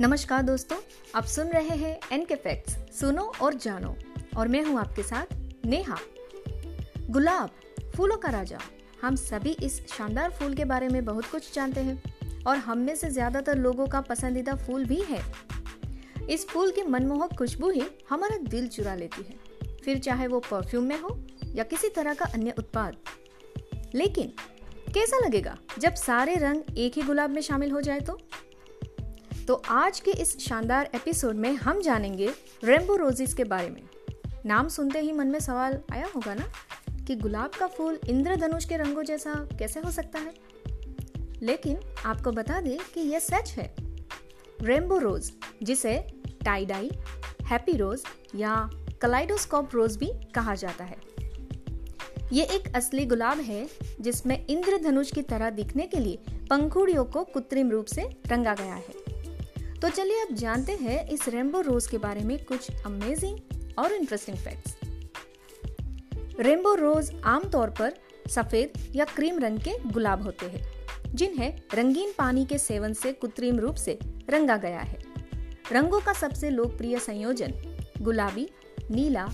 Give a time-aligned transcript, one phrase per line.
[0.00, 0.76] नमस्कार दोस्तों,
[1.14, 3.96] आप सुन रहे हैं एन के फैक्ट्स सुनो और जानो।
[4.36, 5.26] और मैं हूँ आपके साथ
[5.66, 5.96] नेहा।
[7.10, 7.50] गुलाब,
[7.96, 8.58] फूलों का राजा।
[9.02, 12.02] हम सभी इस शानदार फूल के बारे में बहुत कुछ जानते हैं,
[12.46, 15.22] और हम में से ज़्यादातर लोगों का पसंदीदा फूल भी है।
[16.30, 19.34] इस फूल की मनमोहक खुशबू ही हमारा दिल चुरा लेती है।
[19.84, 21.18] फिर चाहे वो परफ्यूम में हो
[21.54, 22.96] या किसी तरह का अन्य उत्पाद।
[23.94, 24.32] लेकिन,
[24.94, 28.20] कैसा लगेगा जब सारे रंग एक ही गुलाब में शामिल हो जाए तो?
[29.48, 32.30] तो आज के इस शानदार एपिसोड में हम जानेंगे
[32.64, 33.82] रेम्बो रोजिस के बारे में।
[34.46, 36.48] नाम सुनते ही मन में सवाल आया होगा ना
[37.06, 40.34] कि गुलाब का फूल इंद्रधनुष के रंगों जैसा कैसे हो सकता है?
[41.42, 43.74] लेकिन आपको बता दें कि यह सच है।
[44.62, 45.98] रेम्बो रोज जिसे
[46.44, 46.90] टाई डाई
[47.42, 48.02] हैप्पी रोज
[48.34, 48.70] या
[49.02, 50.96] कलाइडोस्कोप रोज भी कहा जाता है।
[52.32, 53.68] ये एक असली गुलाब है
[54.00, 56.18] जिसमें इंद्रधनुष की तरह दिखने के लिए
[56.50, 59.07] पंखुड़ियों को कृत्रिम रूप से रंगा गया है।
[59.82, 63.38] तो चलिए अब जानते हैं इस रेनबो रोज के बारे में कुछ अमेजिंग
[63.78, 64.76] और इंटरेस्टिंग फैक्ट्स
[66.40, 67.92] रेनबो रोज आमतौर पर
[68.30, 70.62] सफ़ेद या क्रीम रंग के गुलाब होते हैं,
[71.14, 73.98] जिन्हें रंगीन पानी के सेवन से कृत्रिम रूप से
[74.30, 74.98] रंगा गया है।
[75.72, 77.54] रंगों का सबसे लोकप्रिय संयोजन
[78.02, 78.48] गुलाबी,
[78.90, 79.26] नीला,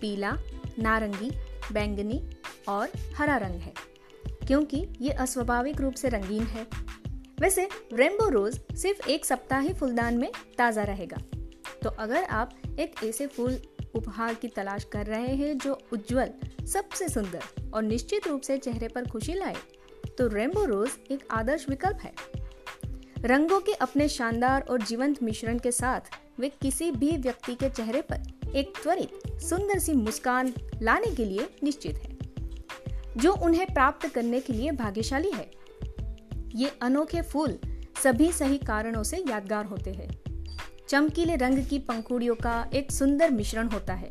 [0.00, 0.36] पीला,
[0.78, 1.30] नारंगी,
[1.72, 2.22] बैंगनी
[2.68, 3.72] और हरा रंग है,
[4.46, 6.66] क्योंकि ये अस्वाभाविक रूप से रंगीन है।
[7.40, 11.16] वैसे रेनबो रोज सिर्फ़ एक सप्ताह ही फूलदान में ताज़ा रहेगा।
[11.82, 13.56] तो अगर आप एक ऐसे फूल
[13.94, 16.30] उपहार की तलाश कर रहे हैं जो उज्जवल,
[16.66, 19.56] सबसे सुंदर और निश्चित रूप से चेहरे पर खुशी लाए
[20.18, 22.12] तो रेनबो रोज एक आदर्श विकल्प है।
[23.24, 28.02] रंगों के अपने शानदार और जीवंत मिश्रण के साथ वे किसी भी व्यक्ति के चेहरे
[28.02, 30.52] पर एक त्वरित, सुंदर सी मुस्कान
[30.82, 32.18] लाने के लिए निश्चित है,
[33.16, 35.50] जो उन्हें प्राप्त करने के लिए भाग्यशाली है।
[36.54, 37.58] ये अनोखे फूल
[38.04, 40.08] सभी सही कारणों से यादगार होते हैं।
[40.88, 44.10] चमकीले रंग की पंखुड़ियों का एक सुंदर मिश्रण होता है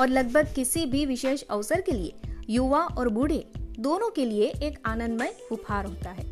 [0.00, 2.12] और लगभग किसी भी विशेष अवसर के लिए
[2.50, 6.24] युवा और बूढ़े दोनों के लिए एक आनंदमय उपहार होता है।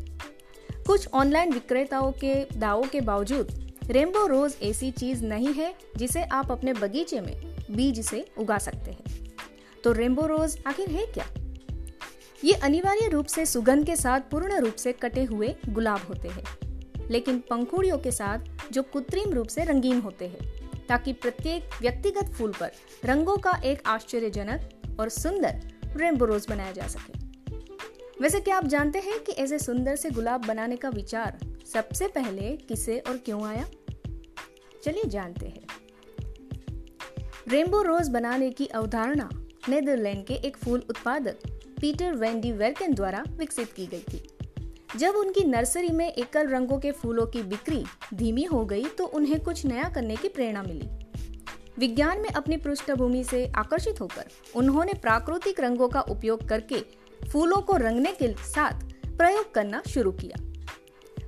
[0.87, 6.51] कुछ ऑनलाइन विक्रेताओं के दावों के बावजूद रेमबो रोज ऐसी चीज़ नहीं है जिसे आप
[6.51, 9.33] अपने बगीचे में बीज से उगा सकते हैं।
[9.83, 11.25] तो रेमबो रोज आखिर है क्या?
[12.43, 16.43] ये अनिवार्य रूप से सुगंध के साथ पूर्ण रूप से कटे हुए गुलाब होते हैं,
[17.09, 18.39] लेकिन पंखुड़ियों के साथ
[18.71, 22.71] जो कृत्रिम रूप से रंगीन होते हैं, ताकि प्रत्येक व्यक्तिगत फूल पर
[23.05, 25.61] रंगों का एक आश्चर्यजनक और सुंदर
[25.95, 27.19] रेनबो रोज बनाया जा सके।
[28.21, 31.39] वैसे क्या आप जानते हैं कि ऐसे सुंदर से गुलाब बनाने का विचार
[31.73, 33.67] सबसे पहले किसे और क्यों आया?
[34.83, 35.65] चलिए जानते हैं।
[37.47, 39.29] रेनबो रोज बनाने की अवधारणा
[39.69, 44.27] नेदरलैंड के एक फूल उत्पादक पीटर वेंडी वेरकन द्वारा विकसित की गई थी।
[44.97, 49.39] जब उनकी नर्सरी में एकल रंगों के फूलों की बिक्री धीमी हो गई तो उन्हें
[49.39, 50.89] कुछ नया करने की प्रेरणा मिली।
[51.77, 54.25] विज्ञान में अपनी पृष्ठभूमि से आकर्षित होकर
[54.55, 56.79] उन्होंने प्राकृतिक रंगों का उपयोग करके
[57.31, 58.83] फूलों को रंगने के साथ
[59.17, 60.43] प्रयोग करना शुरू किया।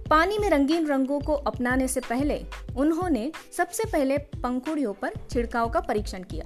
[0.10, 2.42] पानी में रंगीन रंगों को अपनाने से पहले
[2.78, 6.46] उन्होंने सबसे पहले पंखुड़ियों पर छिड़काव का परीक्षण किया।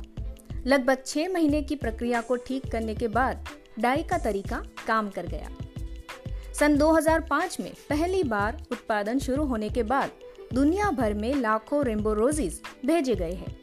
[0.65, 3.47] लगभग छह महीने की प्रक्रिया को ठीक करने के बाद
[3.79, 5.49] डाई का तरीका काम कर गया।
[6.53, 10.11] सन 2005 में पहली बार उत्पादन शुरू होने के बाद
[10.53, 13.55] दुनिया भर में लाखों रेम्बो रोजिस भेजे गए हैं।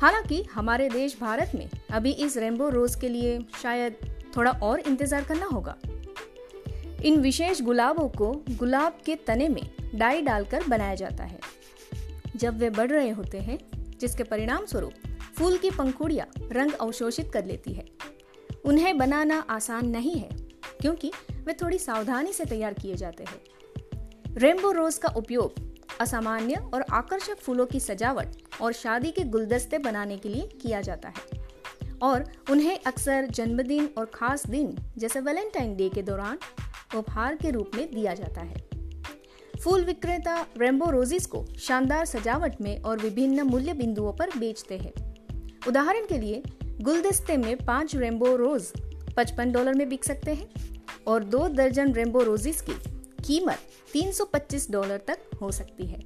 [0.00, 3.96] हालाँकि हमारे देश भारत में अभी इस रेम्बो रोज के लिए शायद
[4.36, 5.76] थोड़ा और इंतज़ार करना होगा।
[7.04, 11.40] इन विशेष गुलाबों को गुलाब के तने में डाई डालकर बनाया जाता है।
[12.36, 13.58] जब वे बढ़ रहे होते हैं,
[14.00, 14.92] जिसके परिणाम स्वरूप
[15.38, 17.84] फूल की पंखुड़िया रंग अवशोषित कर लेती है।
[18.64, 20.28] उन्हें बनाना आसान नहीं है,
[20.80, 21.12] क्योंकि
[21.44, 23.40] वे थोड़ी सावधानी से तैयार किए जाते हैं।
[24.34, 25.54] रेनबो रोज का उपयोग
[26.00, 28.28] असामान्य और आकर्षक फूलों की सजावट
[28.60, 31.48] और शादी के गुलदस्ते बनाने के लिए किया जाता है।
[32.02, 36.38] और उन्हें अक्सर जन्मदिन और खास दिन, जैसे वैलेंटाइन डे के दौरान,
[36.96, 38.68] उपहार के रूप में दिया जाता है।
[39.64, 44.92] फूल विक्रेता रेम्बो रोजिस को शानदार सजावट में और विभिन्न मूल्य बिंदुओं पर बेचते हैं।
[45.68, 46.42] उदाहरण के लिए
[46.80, 48.72] गुलदस्ते में पाँच रेम्बो रोज
[49.16, 50.48] पचपन डॉलर में बिक सकते हैं
[51.06, 52.72] और दो दर्जन रेम्बो रोजिस की
[53.24, 53.58] कीमत
[53.92, 55.98] 325 डॉलर तक हो सकती है।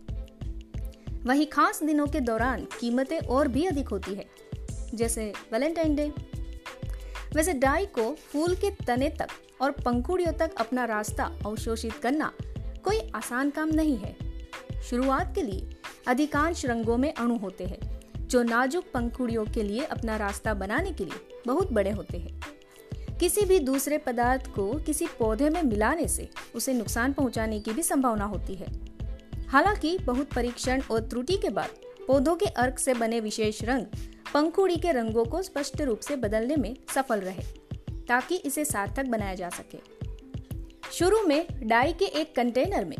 [1.25, 4.27] वही खास दिनों के दौरान कीमतें और भी अधिक होती है,
[4.95, 6.13] जैसे वैलेंटाइन डे।
[7.35, 9.29] वैसे डाई को फूल के तने तक
[9.61, 12.33] और पंखुड़ियों तक अपना रास्ता अवशोषित करना
[12.85, 14.17] कोई आसान काम नहीं है।
[14.83, 15.77] शुरुआत के लिए
[16.09, 17.92] अधिकांश रंगों में अणु होते हैं।
[18.32, 22.40] जो नाजुक पंखुड़ियों के लिए अपना रास्ता बनाने के लिए बहुत बड़े होते हैं।
[23.19, 27.82] किसी भी दूसरे पदार्थ को किसी पौधे में मिलाने से उसे नुकसान पहुँचाने की भी
[27.82, 28.67] संभावना होती है।
[29.49, 31.69] हालाँकि बहुत परीक्षण और त्रुटि के बाद
[32.06, 33.87] पौधों के अर्क से बने विशेष रंग
[34.34, 37.43] पंखुड़ी के रंगों को स्पष्ट रूप से बदलने में सफल रहे,
[38.08, 39.79] ताकि इसे सार्थक बनाया जा सके।
[40.93, 42.99] शुरू में डाई के एक कंटेनर में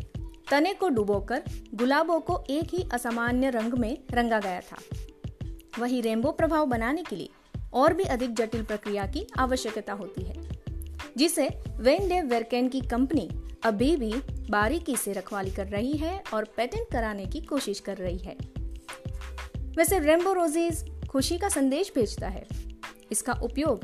[0.51, 1.43] तने को डुबोकर
[1.73, 4.77] गुलाबों को एक ही असामान्य रंग में रंगा गया था।
[5.79, 7.29] वही रेनबो प्रभाव बनाने के लिए
[7.73, 10.35] और भी अधिक जटिल प्रक्रिया की आवश्यकता होती है,
[11.17, 13.29] जिसे वेन वेरकेन की कंपनी
[13.63, 14.13] अभी भी
[14.49, 18.35] बारीकी से रखवाली कर रही है और पेटेंट कराने की कोशिश कर रही है।
[19.77, 22.45] वैसे रेनबो रोजीज खुशी का संदेश भेजता है।
[23.11, 23.81] इसका उपयोग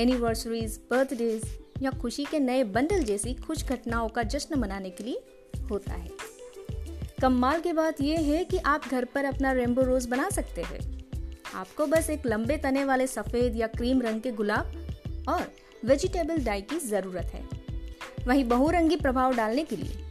[0.00, 5.22] एनिवर्सरीज बर्थडेज या खुशी के नए बंडल जैसी खुश घटनाओं का जश्न मनाने के लिए
[5.70, 6.10] होता है।
[7.22, 10.99] कमाल की बात यह है कि आप घर पर अपना रेनबो रोज बना सकते हैं।
[11.54, 15.52] आपको बस एक लंबे तने वाले सफ़ेद या क्रीम रंग के गुलाब और
[15.84, 17.42] वेजिटेबल डाई की ज़रूरत है।
[18.26, 20.10] वहीं बहुरंगी प्रभाव डालने के लिए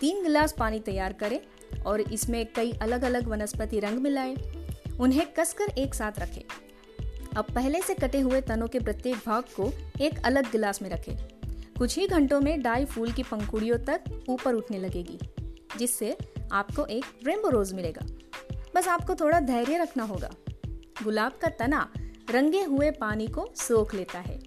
[0.00, 1.40] तीन गिलास पानी तैयार करें
[1.82, 4.36] और इसमें कई अलग अलग वनस्पति रंग मिलाएँ।
[5.00, 6.42] उन्हें कसकर एक साथ रखें।
[7.36, 11.16] अब पहले से कटे हुए तनों के प्रत्येक भाग को एक अलग गिलास में रखें।
[11.78, 15.18] कुछ ही घंटों में डाई फूल की पंखुड़ियों तक ऊपर उठने लगेगी,
[15.78, 16.16] जिससे
[16.52, 18.06] आपको एक रेनबो रोज मिलेगा।
[18.74, 20.30] बस आपको थोड़ा धैर्य रखना होगा।
[21.02, 21.88] गुलाब का तना
[22.30, 24.38] रंगे हुए पानी को सोख लेता है,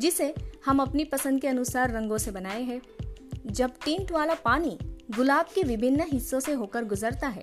[0.00, 0.34] जिसे
[0.66, 2.80] हम अपनी पसंद के अनुसार रंगों से बनाए हैं।
[3.46, 4.78] जब टिंट वाला पानी
[5.16, 7.42] गुलाब के विभिन्न हिस्सों से होकर गुजरता है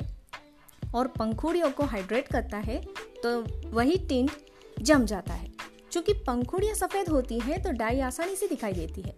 [0.96, 2.82] और पंखुड़ियों को हाइड्रेट करता है
[3.24, 4.32] तो वही टिंट
[4.78, 5.52] जम जाता है।
[5.92, 9.18] चूँकि पंखुड़ियाँ सफ़ेद होती हैं तो डाई आसानी से दिखाई देती है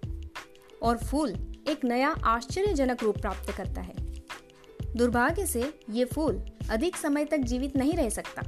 [0.82, 1.34] और फूल
[1.70, 3.96] एक नया आश्चर्यजनक रूप प्राप्त करता है।
[4.96, 6.42] दुर्भाग्य से ये फूल
[6.72, 8.44] अधिक समय तक जीवित नहीं रह सकता।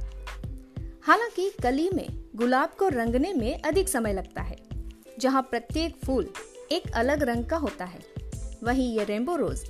[1.06, 2.06] हालाँकि कली में
[2.36, 4.56] गुलाब को रंगने में अधिक समय लगता है,
[5.18, 6.28] जहाँ प्रत्येक फूल
[6.72, 8.00] एक अलग रंग का होता है।
[8.62, 9.62] वहीं ये रेनबो रोज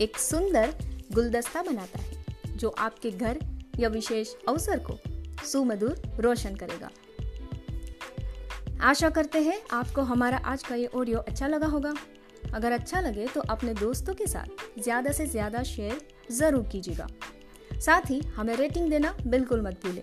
[0.00, 0.74] एक सुंदर
[1.12, 3.38] गुलदस्ता बनाता है, जो आपके घर
[3.78, 4.98] या विशेष अवसर को
[5.44, 6.90] सुमधुर रोशन करेगा।
[8.82, 11.94] आशा करते हैं आपको हमारा आज का ये ऑडियो अच्छा लगा होगा।
[12.54, 16.00] अगर अच्छा लगे तो अपने दोस्तों के साथ ज़्यादा से ज़्यादा शेयर
[16.32, 17.08] ज़रूर कीजिएगा।
[17.80, 20.02] साथ ही हमें रेटिंग देना बिल्कुल मत भूलें।